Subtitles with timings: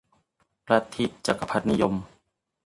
[0.71, 1.93] ลัทธิจักรพรรดินิยม